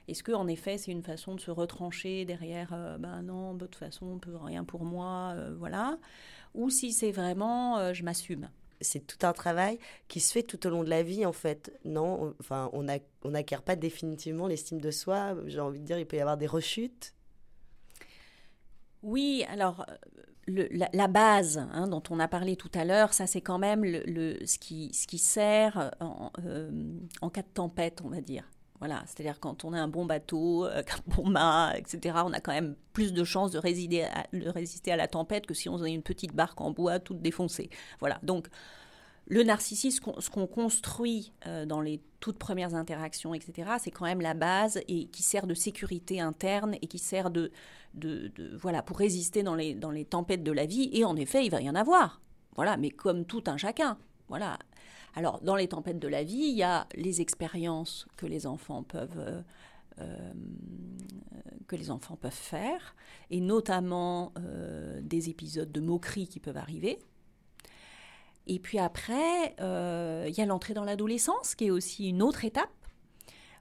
Est-ce 0.09 0.23
que 0.23 0.33
en 0.33 0.49
effet 0.49 0.79
c'est 0.79 0.91
une 0.91 1.03
façon 1.03 1.35
de 1.35 1.41
se 1.41 1.51
retrancher 1.51 2.25
derrière 2.25 2.71
euh, 2.73 2.99
ben 2.99 3.23
non, 3.23 3.55
de 3.55 3.67
toute 3.67 3.77
façon, 3.77 4.07
on 4.07 4.19
peut 4.19 4.37
rien 4.37 4.65
pour 4.65 4.85
moi, 4.85 5.35
euh, 5.37 5.55
voilà, 5.59 5.99
ou 6.55 6.71
si 6.71 6.93
c'est 6.93 7.13
vraiment 7.13 7.79
euh, 7.79 7.93
je 7.93 8.03
m'assume. 8.03 8.49
C'est 8.83 9.07
tout 9.07 9.27
un 9.27 9.35
travail 9.35 9.79
qui 10.09 10.21
se 10.21 10.33
fait 10.33 10.43
tout 10.43 10.67
au 10.67 10.71
long 10.71 10.83
de 10.83 10.89
la 10.89 11.03
vie 11.03 11.27
en 11.27 11.33
fait. 11.33 11.79
Non, 11.85 12.35
enfin 12.41 12.71
on 12.73 12.83
n'acquiert 13.31 13.63
pas 13.63 13.77
définitivement 13.77 14.47
l'estime 14.47 14.81
de 14.81 14.91
soi. 14.91 15.37
J'ai 15.47 15.61
envie 15.61 15.81
de 15.81 15.85
dire 15.85 15.99
il 15.99 16.07
peut 16.07 16.17
y 16.17 16.21
avoir 16.21 16.39
des 16.39 16.47
rechutes. 16.47 17.15
Oui, 19.03 19.45
alors 19.51 19.85
la, 20.47 21.09
base 21.09 21.59
hein, 21.59 21.89
dont 21.89 22.03
on 22.09 22.19
a 22.21 22.29
parlé 22.29 22.57
tout 22.57 22.71
à 22.73 22.87
l'heure, 22.87 23.13
ça 23.13 23.27
c'est 23.27 23.43
quand 23.43 23.59
même 23.59 23.85
le, 23.85 24.39
ce, 24.47 24.59
qui, 24.59 24.93
ce 24.95 25.07
qui 25.07 25.19
sert 25.19 25.95
en, 26.01 26.33
en 27.21 27.31
cas 27.31 27.43
de 27.43 27.49
tempête, 27.53 28.01
on 28.03 28.09
va 28.09 28.23
dire. 28.23 28.45
Voilà, 28.81 29.03
c'est-à-dire 29.07 29.39
quand 29.41 29.65
on 29.65 29.75
a 29.75 29.79
un 29.79 29.89
bon 29.89 30.07
bateau, 30.07 30.65
euh, 30.65 30.83
un 31.09 31.15
bon 31.15 31.29
mât, 31.29 31.75
etc., 31.77 32.19
on 32.25 32.33
a 32.33 32.41
quand 32.41 32.53
même 32.53 32.75
plus 32.93 33.13
de 33.13 33.25
chances 33.25 33.53
de, 33.53 33.59
résister 33.59 34.03
à, 34.93 34.97
la 34.97 35.07
tempête 35.07 35.47
que 35.47 35.55
si 35.55 35.69
on 35.69 35.81
a 35.83 35.89
une 35.89 36.03
petite 36.03 36.35
barque 36.35 36.61
en 36.61 36.71
bois 36.71 36.99
toute 36.99 37.21
défoncée. 37.21 37.71
Voilà, 38.01 38.19
donc 38.23 38.49
le 39.27 39.45
narcissisme, 39.45 40.13
ce 40.19 40.31
qu'on 40.31 40.47
construit 40.47 41.33
euh, 41.47 41.65
dans 41.65 41.81
les 41.81 42.01
toutes 42.19 42.39
premières 42.39 42.75
interactions, 42.75 43.33
etc., 43.33 43.71
c'est 43.79 43.91
quand 43.91 44.07
même 44.07 44.21
la 44.21 44.35
base 44.35 44.81
et 44.89 45.07
qui 45.07 45.23
sert 45.23 45.47
de 45.47 45.55
sécurité 45.55 46.21
interne 46.21 46.75
et 46.83 46.87
qui 46.87 46.99
sert 46.99 47.31
de, 47.31 47.53
de, 47.95 48.33
voilà 48.57 48.83
pour 48.83 48.99
résister 48.99 49.43
dans 49.43 49.55
les, 49.55 49.75
dans 49.75 49.91
les 49.91 50.05
tempêtes 50.05 50.43
de 50.43 50.53
la 50.53 50.67
vie. 50.67 50.91
Et 50.93 51.05
en 51.05 51.17
effet, 51.17 51.45
il 51.45 51.51
va 51.51 51.61
y 51.61 51.71
en 51.71 51.75
avoir. 51.75 52.21
Voilà, 52.57 52.77
mais 52.77 52.91
comme 52.91 53.25
tout 53.25 53.45
un 53.47 53.57
chacun. 53.57 53.99
Voilà, 54.31 54.59
alors, 55.15 55.41
dans 55.41 55.57
les 55.57 55.69
tempêtes 55.69 55.99
de 55.99 56.09
la 56.09 56.23
vie, 56.23 56.37
il 56.37 56.57
y 56.57 56.63
a 56.63 56.87
les 56.95 57.21
expériences 57.21 58.07
que 58.17 58.27
les 58.27 58.47
enfants 58.47 58.83
peuvent, 58.83 59.19
euh, 59.19 59.43
euh, 60.01 60.33
faire, 62.31 62.95
et 63.31 63.41
notamment 63.41 64.33
euh, 64.39 65.01
des 65.03 65.31
épisodes 65.31 65.71
de 65.71 65.81
moquerie 65.81 66.29
qui 66.29 66.39
peuvent 66.39 66.57
arriver. 66.57 66.99
Et 68.47 68.59
puis 68.59 68.79
après, 68.79 69.55
il 69.59 70.35
y 70.35 70.41
a 70.41 70.47
l'entrée 70.47 70.75
dans 70.75 70.85
l'adolescence, 70.85 71.55
qui 71.55 71.67
est 71.67 71.71
aussi 71.71 72.09
une 72.09 72.23
autre 72.23 72.45
étape. 72.45 72.71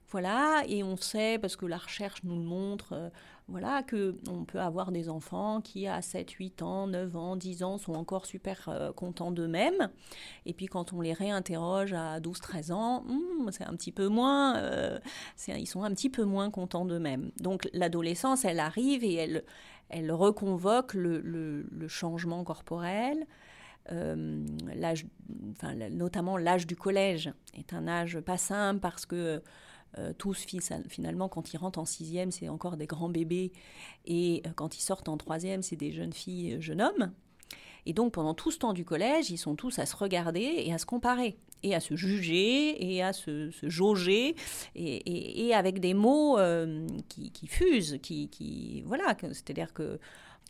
Voilà, 0.08 0.64
et 0.66 0.82
on 0.82 0.96
sait, 0.96 1.38
parce 1.38 1.54
que 1.54 1.66
la 1.66 1.78
recherche 1.78 2.22
nous 2.24 2.36
le 2.36 2.44
montre, 2.44 3.12
voilà, 3.50 3.82
qu'on 3.82 4.44
peut 4.44 4.60
avoir 4.60 4.92
des 4.92 5.08
enfants 5.08 5.60
qui, 5.60 5.86
à 5.86 6.02
7, 6.02 6.30
8 6.30 6.62
ans, 6.62 6.86
9 6.86 7.16
ans, 7.16 7.36
10 7.36 7.62
ans, 7.62 7.78
sont 7.78 7.94
encore 7.94 8.26
super 8.26 8.68
euh, 8.68 8.92
contents 8.92 9.32
d'eux-mêmes. 9.32 9.90
Et 10.46 10.52
puis, 10.52 10.66
quand 10.66 10.92
on 10.92 11.00
les 11.00 11.12
réinterroge 11.12 11.92
à 11.92 12.20
12, 12.20 12.40
13 12.40 12.72
ans, 12.72 13.02
hmm, 13.02 13.50
c'est 13.50 13.64
un 13.64 13.74
petit 13.74 13.92
peu 13.92 14.08
moins, 14.08 14.56
euh, 14.58 14.98
ils 15.48 15.66
sont 15.66 15.82
un 15.82 15.90
petit 15.90 16.10
peu 16.10 16.24
moins 16.24 16.50
contents 16.50 16.84
d'eux-mêmes. 16.84 17.30
Donc, 17.40 17.68
l'adolescence, 17.72 18.44
elle 18.44 18.60
arrive 18.60 19.02
et 19.04 19.14
elle, 19.14 19.44
elle 19.88 20.12
reconvoque 20.12 20.94
le, 20.94 21.66
changement 21.88 22.44
corporel. 22.44 23.26
l'âge, 23.88 25.06
enfin, 25.50 25.74
notamment 25.90 26.36
l'âge 26.36 26.66
du 26.66 26.76
collège 26.76 27.32
est 27.54 27.72
un 27.72 27.88
âge 27.88 28.20
pas 28.20 28.36
simple 28.36 28.78
parce 28.78 29.06
que 29.06 29.42
tous, 30.18 30.46
finalement, 30.88 31.28
quand 31.28 31.52
ils 31.52 31.56
rentrent 31.56 31.78
en 31.78 31.84
sixième, 31.84 32.30
c'est 32.30 32.48
encore 32.48 32.76
des 32.76 32.86
grands 32.86 33.08
bébés, 33.08 33.52
et 34.06 34.42
quand 34.56 34.76
ils 34.76 34.82
sortent 34.82 35.08
en 35.08 35.16
troisième, 35.16 35.62
c'est 35.62 35.76
des 35.76 35.92
jeunes 35.92 36.12
filles, 36.12 36.56
jeunes 36.60 36.82
hommes. 36.82 37.12
Et 37.86 37.92
donc, 37.92 38.12
pendant 38.12 38.34
tout 38.34 38.50
ce 38.50 38.58
temps 38.58 38.72
du 38.72 38.84
collège, 38.84 39.30
ils 39.30 39.38
sont 39.38 39.56
tous 39.56 39.78
à 39.78 39.86
se 39.86 39.96
regarder 39.96 40.54
et 40.58 40.72
à 40.72 40.78
se 40.78 40.86
comparer, 40.86 41.36
et 41.62 41.74
à 41.74 41.80
se 41.80 41.96
juger, 41.96 42.94
et 42.94 43.02
à 43.02 43.12
se, 43.12 43.50
jauger, 43.62 44.34
et, 44.74 45.54
avec 45.54 45.80
des 45.80 45.94
mots 45.94 46.38
euh, 46.38 46.86
qui, 47.08 47.46
fusent, 47.46 47.98
qui, 48.02 48.28
qui 48.28 48.82
voilà, 48.82 49.16
c'est-à-dire 49.20 49.72
que 49.72 49.98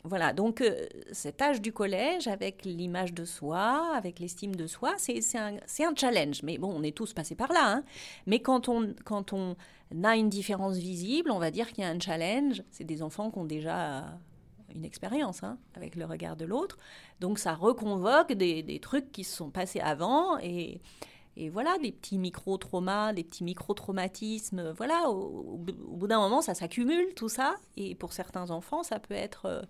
voilà, 0.03 0.33
donc 0.33 0.61
euh, 0.61 0.87
cet 1.11 1.41
âge 1.41 1.61
du 1.61 1.71
collège, 1.71 2.27
avec 2.27 2.65
l'image 2.65 3.13
de 3.13 3.23
soi, 3.23 3.91
avec 3.95 4.19
l'estime 4.19 4.55
de 4.55 4.65
soi, 4.65 4.95
c'est 4.97 5.21
un, 5.37 5.95
challenge. 5.95 6.41
Mais 6.43 6.57
bon, 6.57 6.73
on 6.75 6.81
est 6.81 6.95
tous 6.95 7.13
passés 7.13 7.35
par 7.35 7.53
là. 7.53 7.71
Hein. 7.71 7.83
Mais 8.25 8.39
quand 8.39 8.67
on, 8.67 8.93
quand 9.05 9.33
on 9.33 9.55
a 10.03 10.15
une 10.15 10.29
différence 10.29 10.77
visible, 10.77 11.31
on 11.31 11.39
va 11.39 11.51
dire 11.51 11.67
qu'il 11.71 11.83
y 11.83 11.87
a 11.87 11.89
un 11.89 11.99
challenge. 11.99 12.63
C'est 12.71 12.83
des 12.83 13.03
enfants 13.03 13.29
qui 13.29 13.37
ont 13.37 13.45
déjà 13.45 14.05
une 14.73 14.85
expérience 14.85 15.43
hein, 15.43 15.57
avec 15.75 15.95
le 15.95 16.05
regard 16.05 16.35
de 16.35 16.45
l'autre. 16.45 16.77
Donc 17.19 17.39
ça 17.39 17.53
reconvoque 17.53 18.33
des, 18.33 18.79
trucs 18.81 19.11
qui 19.11 19.23
se 19.23 19.35
sont 19.35 19.49
passés 19.49 19.79
avant 19.79 20.37
et, 20.39 20.81
voilà, 21.51 21.77
des 21.79 21.91
petits 21.91 22.17
micro-traumas, 22.17 23.13
des 23.13 23.23
petits 23.23 23.43
micro-traumatismes. 23.43 24.71
Voilà, 24.71 25.09
au, 25.09 25.57
bout 25.57 26.07
d'un 26.07 26.19
moment, 26.19 26.41
ça 26.41 26.53
s'accumule 26.53 27.13
tout 27.15 27.29
ça. 27.29 27.55
Et 27.77 27.95
pour 27.95 28.13
certains 28.13 28.51
enfants, 28.51 28.83
ça 28.83 28.99
peut 28.99 29.13
être 29.13 29.45
euh, 29.45 29.61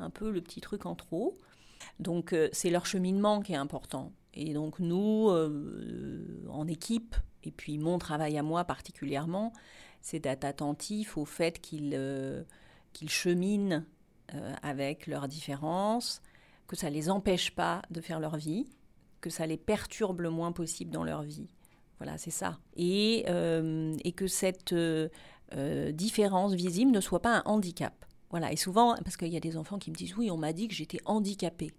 un 0.00 0.10
peu 0.10 0.30
le 0.30 0.40
petit 0.40 0.60
truc 0.60 0.86
en 0.86 0.94
trop. 0.94 1.38
Donc 1.98 2.32
euh, 2.32 2.48
c'est 2.52 2.70
leur 2.70 2.86
cheminement 2.86 3.40
qui 3.40 3.52
est 3.52 3.56
important. 3.56 4.12
Et 4.34 4.52
donc 4.52 4.78
nous, 4.78 5.28
euh, 5.30 6.44
en 6.48 6.66
équipe, 6.66 7.16
et 7.42 7.50
puis 7.50 7.78
mon 7.78 7.98
travail 7.98 8.38
à 8.38 8.42
moi 8.42 8.64
particulièrement, 8.64 9.52
c'est 10.00 10.20
d'être 10.20 10.44
attentif 10.44 11.16
au 11.16 11.24
fait 11.24 11.60
qu'ils 11.60 12.44
cheminent 13.08 13.84
euh, 14.34 14.54
avec 14.62 15.06
leurs 15.06 15.28
différences, 15.28 16.22
que 16.66 16.76
ça 16.76 16.88
ne 16.88 16.94
les 16.94 17.10
empêche 17.10 17.50
pas 17.50 17.82
de 17.90 18.00
faire 18.00 18.20
leur 18.20 18.36
vie, 18.36 18.66
que 19.20 19.28
ça 19.28 19.46
les 19.46 19.56
perturbe 19.56 20.20
le 20.20 20.30
moins 20.30 20.52
possible 20.52 20.92
dans 20.92 21.04
leur 21.04 21.22
vie. 21.22 21.48
Voilà, 21.98 22.16
c'est 22.16 22.30
ça. 22.30 22.58
Et, 22.76 23.24
euh, 23.28 23.96
que 24.16 24.26
cette 24.26 24.72
euh, 24.72 25.08
différence 25.92 26.54
visible 26.54 26.92
ne 26.92 27.00
soit 27.00 27.20
pas 27.20 27.38
un 27.38 27.42
handicap. 27.44 28.06
Voilà, 28.30 28.52
et 28.52 28.56
souvent, 28.56 28.94
parce 28.96 29.16
qu'il 29.16 29.28
y 29.28 29.36
a 29.36 29.40
des 29.40 29.56
enfants 29.56 29.78
qui 29.78 29.90
me 29.90 29.96
disent 29.96 30.16
Oui, 30.16 30.30
on 30.30 30.36
m'a 30.36 30.52
dit 30.52 30.68
que 30.68 30.74
j'étais 30.74 31.00
handicapé. 31.04 31.72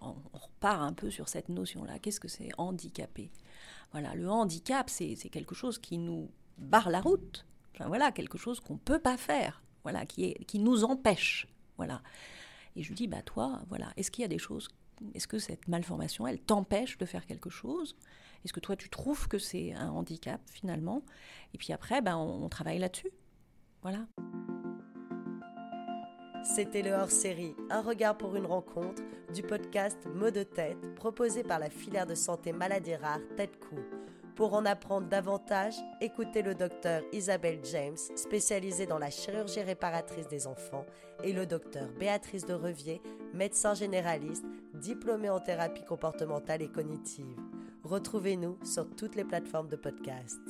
on, 0.00 0.14
repart 0.32 0.82
un 0.82 0.92
peu 0.92 1.10
sur 1.10 1.28
cette 1.28 1.48
notion-là. 1.48 1.98
Qu'est-ce 1.98 2.20
que 2.20 2.28
c'est 2.28 2.50
handicapé 2.58 3.30
Voilà, 3.92 4.14
le 4.14 4.30
handicap, 4.30 4.90
c'est 4.90 5.16
quelque 5.30 5.54
chose 5.54 5.78
qui 5.78 5.98
nous 5.98 6.30
barre 6.58 6.90
la 6.90 7.00
route. 7.00 7.46
Enfin, 7.74 7.88
voilà, 7.88 8.12
quelque 8.12 8.38
chose 8.38 8.60
qu'on 8.60 8.74
ne 8.74 8.78
peut 8.78 8.98
pas 8.98 9.16
faire. 9.16 9.62
Voilà, 9.82 10.06
qui, 10.06 10.24
est, 10.24 10.44
qui 10.44 10.58
nous 10.58 10.84
empêche. 10.84 11.46
Voilà. 11.76 12.02
Et 12.76 12.82
je 12.82 12.88
lui 12.88 12.94
dis, 12.94 13.08
bah 13.08 13.22
toi, 13.22 13.62
voilà, 13.68 13.92
est-ce 13.96 14.10
qu'il 14.10 14.22
y 14.22 14.24
a 14.24 14.28
des 14.28 14.38
choses, 14.38 14.68
est-ce 15.14 15.28
que 15.28 15.38
cette 15.38 15.68
malformation, 15.68 16.26
elle 16.26 16.40
t'empêche 16.40 16.98
de 16.98 17.06
faire 17.06 17.26
quelque 17.26 17.50
chose? 17.50 17.96
Est-ce 18.44 18.52
que 18.52 18.60
toi, 18.60 18.76
tu 18.76 18.88
trouves 18.90 19.28
que 19.28 19.38
c'est 19.38 19.72
un 19.74 19.90
handicap 19.90 20.40
finalement? 20.50 21.02
Et 21.52 21.58
puis 21.58 21.72
après, 21.72 22.02
ben, 22.02 22.16
on 22.16 22.48
travaille 22.48 22.78
là-dessus. 22.78 23.10
Voilà. 23.82 24.06
C'était 26.44 26.82
le 26.82 26.92
hors-série 26.92 27.56
Un 27.70 27.80
regard 27.80 28.18
pour 28.18 28.36
une 28.36 28.44
rencontre 28.44 29.02
du 29.32 29.42
podcast 29.42 29.96
Mot 30.14 30.30
de 30.30 30.42
tête 30.42 30.94
proposé 30.94 31.42
par 31.42 31.58
la 31.58 31.70
filière 31.70 32.06
de 32.06 32.14
santé 32.14 32.52
maladie 32.52 32.94
rare 32.94 33.20
Tête 33.34 33.58
Coup. 33.58 33.80
Pour 34.36 34.52
en 34.52 34.66
apprendre 34.66 35.08
davantage, 35.08 35.74
écoutez 36.02 36.42
le 36.42 36.54
docteur 36.54 37.02
Isabelle 37.12 37.60
James, 37.64 37.96
spécialisée 37.96 38.84
dans 38.84 38.98
la 38.98 39.08
chirurgie 39.08 39.62
réparatrice 39.62 40.28
des 40.28 40.46
enfants, 40.46 40.84
et 41.22 41.32
le 41.32 41.46
docteur 41.46 41.88
Béatrice 41.98 42.44
de 42.44 42.52
Revier, 42.52 43.00
médecin 43.32 43.72
généraliste, 43.72 44.44
diplômée 44.74 45.30
en 45.30 45.40
thérapie 45.40 45.84
comportementale 45.84 46.60
et 46.60 46.68
cognitive. 46.68 47.38
Retrouvez-nous 47.84 48.58
sur 48.64 48.94
toutes 48.94 49.14
les 49.14 49.24
plateformes 49.24 49.68
de 49.68 49.76
podcast. 49.76 50.40